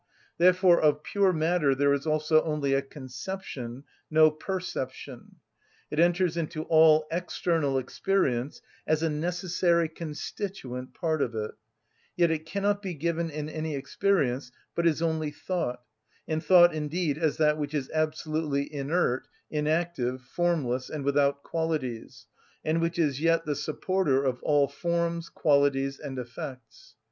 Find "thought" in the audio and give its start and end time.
15.29-15.83, 16.43-16.73